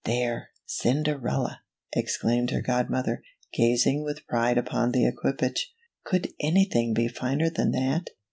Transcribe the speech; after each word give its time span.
"There, 0.03 0.49
Cinderella!" 0.65 1.61
exclaimed 1.95 2.49
her 2.49 2.61
godmother, 2.63 3.21
gazing 3.53 4.03
with 4.03 4.25
pride 4.25 4.57
upon 4.57 4.93
the 4.93 5.05
equipage." 5.05 5.71
Could 6.07 6.33
anything 6.39 6.95
be 6.95 7.07
finer 7.07 7.51
than 7.51 7.69
that? 7.73 8.09